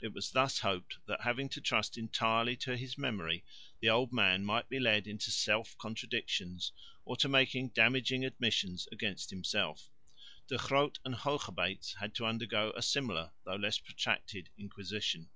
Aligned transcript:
It 0.00 0.12
was 0.12 0.30
thus 0.30 0.60
hoped 0.60 0.98
that, 1.08 1.22
having 1.22 1.48
to 1.48 1.60
trust 1.60 1.98
entirely 1.98 2.54
to 2.58 2.76
his 2.76 2.96
memory, 2.96 3.44
the 3.80 3.88
old 3.90 4.12
man 4.12 4.44
might 4.44 4.68
be 4.68 4.78
led 4.78 5.08
into 5.08 5.32
self 5.32 5.76
contradictions 5.76 6.70
or 7.04 7.16
to 7.16 7.28
making 7.28 7.70
damaging 7.70 8.24
admissions 8.24 8.86
against 8.92 9.30
himself. 9.30 9.90
De 10.46 10.56
Groot 10.56 11.00
and 11.04 11.16
Hoogerbeets 11.16 11.94
had 11.94 12.14
to 12.14 12.26
undergo 12.26 12.72
a 12.76 12.80
similar, 12.82 13.32
though 13.44 13.56
less 13.56 13.78
protracted, 13.78 14.50
inquisition. 14.56 15.30